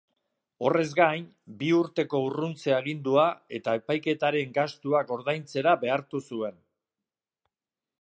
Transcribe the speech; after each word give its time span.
Horrez 0.69 0.87
gain, 0.99 1.27
bi 1.59 1.69
urteko 1.81 2.21
urruntze-agindua 2.29 3.27
eta 3.59 3.77
epaiketaren 3.83 4.59
gastuak 4.59 5.17
ordaintzera 5.21 5.79
behartu 5.85 6.27
zuen. 6.31 6.63